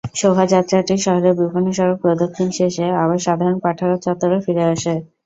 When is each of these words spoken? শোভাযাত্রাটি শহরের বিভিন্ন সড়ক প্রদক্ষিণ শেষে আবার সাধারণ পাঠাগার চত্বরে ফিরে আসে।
শোভাযাত্রাটি 0.15 0.95
শহরের 1.05 1.33
বিভিন্ন 1.41 1.67
সড়ক 1.77 1.97
প্রদক্ষিণ 2.03 2.47
শেষে 2.57 2.85
আবার 3.01 3.19
সাধারণ 3.25 3.57
পাঠাগার 3.65 3.99
চত্বরে 4.05 4.37
ফিরে 4.45 4.63
আসে। 4.73 4.93